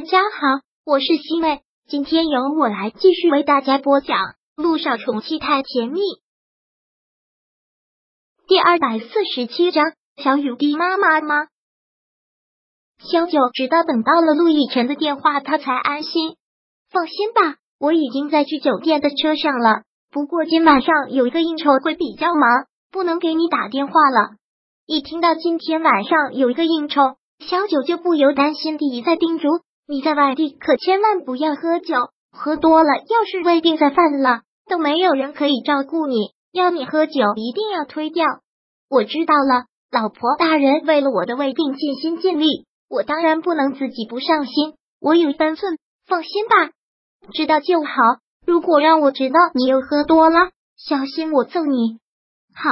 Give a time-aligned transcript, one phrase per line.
[0.00, 4.16] 大家好，我是西妹，今天由我来继续为大家播讲
[4.56, 6.00] 《路上宠妻太甜蜜》
[8.48, 9.92] 第二百四十七章。
[10.16, 11.48] 小雨滴妈妈吗？
[12.98, 16.34] 小九直到等到了陆亦辰的电话，他才安心。
[16.90, 19.82] 放心吧，我已经在去酒店的车上了。
[20.10, 22.48] 不过今晚上有一个应酬会比较忙，
[22.90, 24.30] 不能给你打电话了。
[24.86, 27.02] 一听到今天晚上有一个应酬，
[27.40, 29.46] 小九就不由担心的一再叮嘱
[29.90, 36.30] ：“你在外地可千万不要喝酒，喝多了要是胃病再犯了，都没有人可以照顾你。
[36.52, 38.24] 要你喝酒，一定要推掉。”
[38.88, 45.76] 我知道了，老婆大人为了我的胃病尽心尽力，我当然不能自己不上心，我有分寸。
[46.06, 46.70] 放心吧，
[47.32, 47.90] 知道就好。
[48.46, 51.98] 如果让我知道你又喝多了，小心我揍你。
[52.54, 52.70] 好。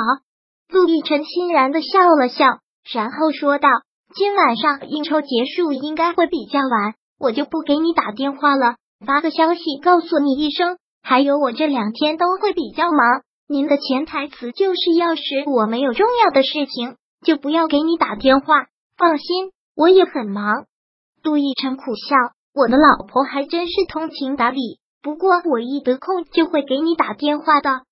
[0.68, 2.60] 陆亦辰欣然的笑了笑，
[2.92, 3.68] 然后说道
[4.14, 10.78] ：“今晚上应酬结束应该会比较晚，我就不给你打电话了，发个消息告诉你一声。
[11.02, 13.22] 还有，我这两天都会比较忙。
[13.48, 18.66] 您的潜台词就是要是我没有重要的事情，就不要给你打电话。
[18.96, 20.66] 放心，我也很忙。”
[21.22, 22.14] 杜奕辰苦笑
[22.54, 27.82] ：“我的老婆还真是通情达理，不过我一得空就会给你打电话的。”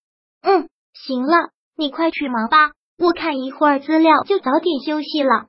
[0.43, 1.50] 嗯，行了。
[1.78, 5.47] 你快去忙吧，我看一会儿资料就早点休息了。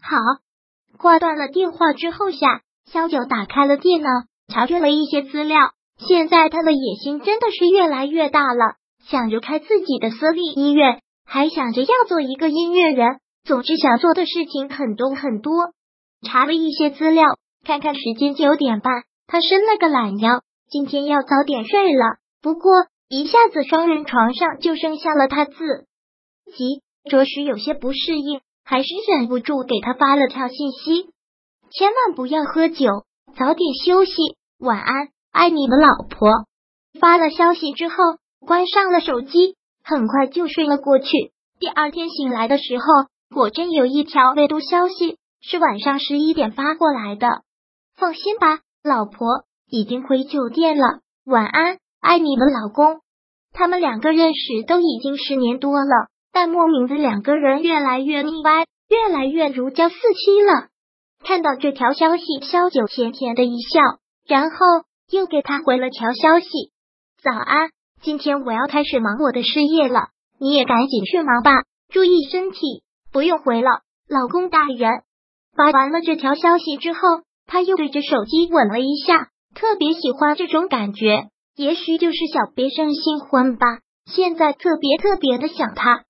[0.00, 0.16] 好，
[0.98, 4.08] 挂断了电话之后，下萧九打开了电脑，
[4.48, 5.58] 查阅了一些资料。
[5.98, 8.76] 现在他的野心真的是越来越大了，
[9.06, 13.18] 想着开自己的私立医院，还想着要做一个音乐人。
[13.44, 15.52] 总之，想做的事情很多很多。
[16.22, 17.26] 查了一些资料，
[17.64, 22.16] 看看时间九点半，他伸了个懒腰，今天要早点睡了。
[22.42, 22.70] 不过。
[23.10, 25.52] 一下子，双人床上就剩下了他自
[26.56, 31.10] 己，着实有些不适应，还是忍不住给他发了条信息：
[31.76, 33.04] 千万不要喝酒，
[33.36, 34.12] 早点休息，
[34.60, 36.46] 晚安，爱你的老婆。
[37.00, 37.96] 发了消息之后，
[38.46, 41.06] 关上了手机，很快就睡了过去。
[41.58, 42.84] 第二天醒来的时候，
[43.34, 47.42] 果真有一条未读消息，是晚上十一点发过来的。
[47.96, 53.00] 放心吧，老婆已经回酒店了，晚安，爱你的老公。
[53.52, 60.68] 他们两个认识都已经十年多了，但莫名的两个人越来越腻歪，越来越如胶似漆了。
[61.24, 63.80] 看到这条消息，萧九甜甜的一笑，
[64.28, 64.56] 然后
[65.10, 66.48] 又给他回了条消息
[67.24, 67.70] ：“早安，
[68.02, 70.08] 今天我要开始忙我的事业了，
[70.38, 71.50] 你也赶紧去忙吧，
[71.88, 72.82] 注意身体。
[73.10, 73.70] 不用回了，
[74.06, 75.02] 老公大人。”
[75.56, 77.00] 发完了这条消息之后，
[77.46, 81.28] 他又对着手机吻了一下，特别喜欢这种感觉。
[81.56, 86.02] 也许就是小别胜新婚吧，现在特别特别的想他，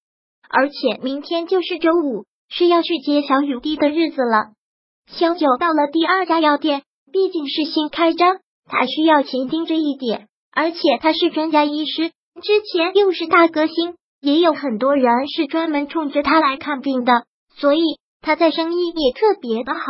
[0.48, 4.54] 而且明天就是周五，是要去接小雨滴的日子了。
[5.06, 6.82] 萧九到了第二家药店，
[7.12, 10.28] 毕竟是新开张，他需要勤盯这一点。
[10.53, 12.10] 而且他是专家医师，
[12.42, 17.25] 之前又是大歌星，也有很多人是专门冲着他来看病的，
[17.56, 17.82] 所以
[18.20, 19.81] 他在生意也特别的好。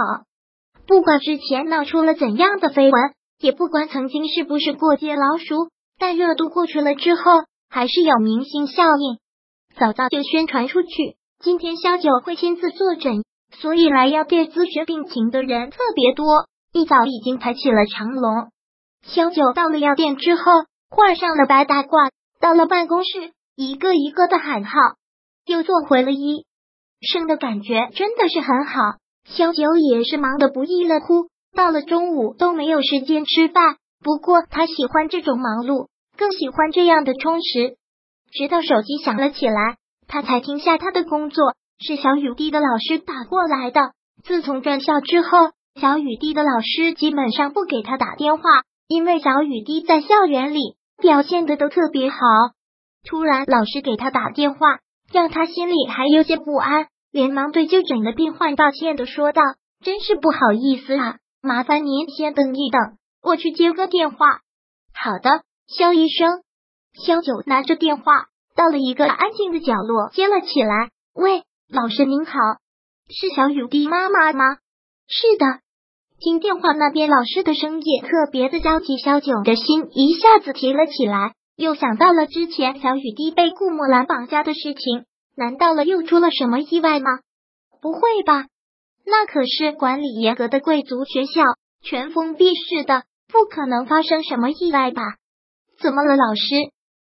[0.86, 3.14] 不管之前闹出了怎样的绯闻。
[3.40, 7.22] 也不管曾经是不是过街老鼠，但热度过去了之后，
[7.68, 9.18] 还是有明星效应，
[9.76, 11.16] 早早就宣传出去。
[11.40, 13.24] 今天萧九会亲自坐诊，
[13.60, 18.50] 所以来药店咨询病情的人特别多，一早已经排起了长龙。
[19.02, 20.42] 萧九到了药店之后，
[20.90, 22.10] 换上了白大褂，
[22.40, 24.78] 到了办公室，一个一个的喊号，
[25.46, 26.46] 又做回了医
[27.00, 28.80] 生的感觉真的是很好。
[29.24, 31.28] 萧九也是忙得不亦乐乎。
[31.54, 37.76] 到了中午都没有时间吃饭，不过他喜欢这种忙碌，更喜欢这样的充实。
[38.32, 39.76] 直到手机响了起来，
[40.08, 41.54] 他才停下他的工作。
[41.78, 43.92] 是小雨滴的老师打过来的。
[44.22, 48.42] 自从转校之后，小雨滴的老师基本上不给他打电话，
[48.88, 52.18] 因为小雨滴在校园里表现的都特别好。
[53.06, 54.78] 突然老师给他打电话，
[55.12, 59.42] 让他心里还有些不安，连忙对就诊的病患道歉的说道
[59.84, 64.40] ：“真是不好意思啊。”麻烦您先等一等，我去接个电话。
[64.94, 66.40] 好的，肖医生。
[66.94, 70.88] 肖九拿着电话到了一个安静的角落，接了起来。
[71.12, 72.32] 喂，老师您好，
[73.08, 74.44] 是小雨滴妈妈吗？
[75.08, 75.46] 是的。
[76.20, 85.06] 听电话那边老师的声音特别的焦急，小九的心一下子提了起来，又想到了之前小雨滴被顾墨兰绑架的事情，
[85.36, 87.20] 难道了又出了什么意外吗？
[87.80, 88.44] 不会吧。
[89.06, 91.42] 那可是管理严格的贵族学校，
[91.82, 95.02] 全封闭式的，不可能发生什么意外吧？
[95.80, 96.70] 怎么了，老师？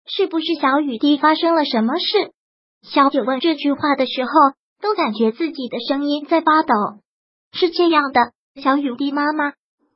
[0.06, 2.32] 是不是小雨滴发生了什么事？
[2.82, 4.30] 小九问这句话的时候，
[4.80, 6.74] 都感觉自己的声音在发抖。
[7.52, 8.32] 是这样的，
[8.62, 9.52] 小雨滴妈妈，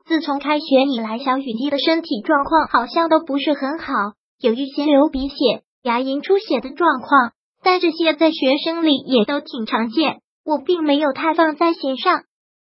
[0.07, 3.93] 自从开学以来，小雨滴的身体状况好像都不是很好，
[4.41, 7.33] 有一些流鼻血、牙龈出血的状况，
[7.63, 12.23] 但这些在学生里也都挺常见，我并没有太放在心上。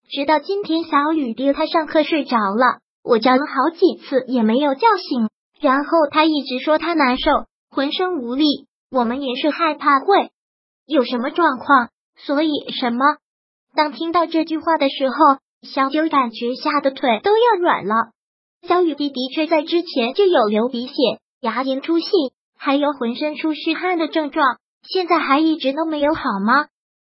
[0.10, 5.30] 直到今天，小雨滴他上课睡着了，我叫了好几次也没有叫醒，
[5.62, 7.32] 然后他一直说他难受，
[7.70, 8.68] 浑身无力。
[8.92, 10.32] 我们也是害怕会
[10.86, 12.50] 有什么状况，所以
[12.80, 13.18] 什么？
[13.74, 15.16] 当听到这句话的时候。
[15.64, 17.94] 小九感觉吓得腿都要软了。
[18.68, 20.94] 小雨滴的确在之前就有流鼻血、
[21.40, 22.08] 牙龈出血，
[22.58, 26.66] 还有浑身出虚汗的症状，现在还一直都没有好吗？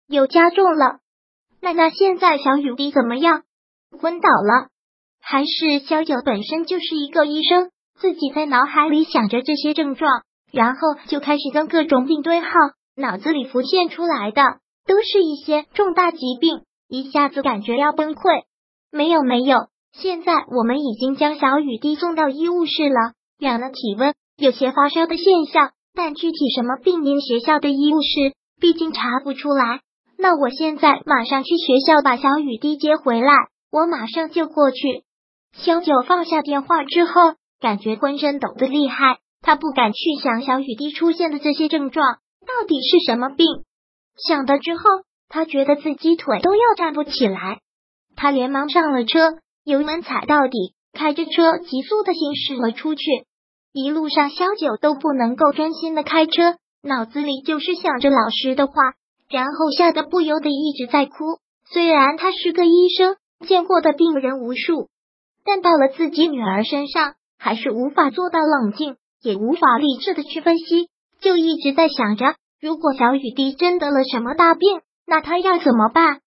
[0.06, 0.98] 有加重了？
[1.62, 3.44] 那那现在小雨滴怎么样？
[3.98, 4.68] 昏倒了？
[5.22, 12.48] 还是小九本身就是一个医生，自己在脑海里想着这些症状，然后就开始跟各种病对号，
[12.94, 14.42] 脑子里浮现出来的
[14.86, 16.62] 都是一些重大疾病。
[16.88, 18.42] 一下子感觉要崩溃，
[18.90, 29.80] 没有没有，现在我们已经将小雨滴送到医务室了，量了体温，有些发烧的现象，但具体什么病因，学校的医务室毕竟查不出来。
[30.18, 33.32] 那我现在马上去学校把小雨滴接回来，
[33.70, 35.04] 我马上就过去。
[35.54, 37.12] 小九放下电话之后，
[37.58, 43.46] 感觉浑身抖得厉害，他不敢去想小雨滴出现的这些症状到底是什么病，
[44.16, 44.82] 想到之后。
[45.34, 47.60] 他觉得自己腿都要站不起来，
[48.16, 53.02] 他连忙上了车，油门踩到底，开着车急速的行驶了出去。
[53.72, 58.74] 一路上，萧九都不能够专心的开车，脑子里就是想着老师的话，
[59.30, 61.38] 然后吓得不由得一直在哭。
[61.64, 63.16] 虽然他是个医生，
[63.48, 64.90] 见过的病人无数，
[65.46, 70.88] 但到了自己女儿身上，还是无法做到冷静，也无法理智的去分析，
[71.20, 74.80] 就一直在想着，如果小雨滴真得了什么大病。
[75.04, 76.20] 那他要怎么办？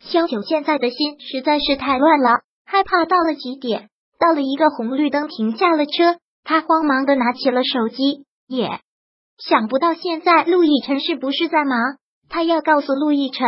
[0.00, 3.90] 萧九现在的心实在是太乱了，害怕到了极点。
[4.18, 8.80] 到了一个红绿灯，停下了车，他慌忙的拿起了手机，也
[9.38, 11.96] 想不到现在陆亦辰是不是在忙。
[12.28, 13.46] 他要告诉陆亦辰，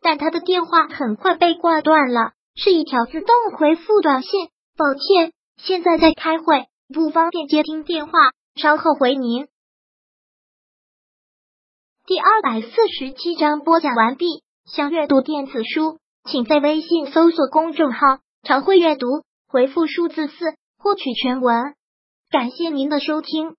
[0.00, 3.28] 但他的电话很快被挂断了，是一条自动
[3.58, 4.30] 回复短信
[4.78, 8.12] ：“抱歉，现在在开会，不方便接听电话，
[8.54, 9.46] 稍后回您。”
[12.06, 14.42] 第二百四十七章播讲完毕。
[14.64, 19.06] 想阅读电子书，请在微信搜索公众号“常会阅读”，
[19.48, 20.34] 回复数字四
[20.78, 21.74] 获取全文。
[22.30, 23.56] 感谢您的收听。